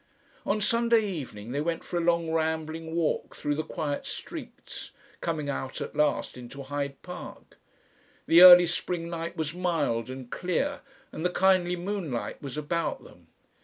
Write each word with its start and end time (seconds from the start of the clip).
On 0.47 0.59
Sunday 0.59 1.05
evening 1.07 1.51
they 1.51 1.61
went 1.61 1.83
for 1.83 1.97
a 1.97 2.01
long 2.03 2.31
rambling 2.31 2.95
walk 2.95 3.35
through 3.35 3.53
the 3.53 3.63
quiet 3.63 4.03
streets, 4.07 4.89
coming 5.21 5.47
out 5.47 5.79
at 5.79 5.95
last 5.95 6.39
into 6.39 6.63
Hyde 6.63 6.99
Park. 7.03 7.59
The 8.25 8.41
early 8.41 8.65
spring 8.65 9.11
night 9.11 9.37
was 9.37 9.53
mild 9.53 10.09
and 10.09 10.31
clear 10.31 10.81
and 11.11 11.23
the 11.23 11.29
kindly 11.29 11.75
moonlight 11.75 12.41
was 12.41 12.57
about 12.57 13.03
them. 13.03 13.27